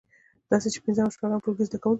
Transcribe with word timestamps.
داسې 0.51 0.67
چې 0.73 0.79
د 0.81 0.83
پنځم 0.85 1.05
او 1.05 1.13
شپږم 1.15 1.39
ټولګي 1.43 1.63
زده 1.67 1.77
کوونکی 1.83 1.89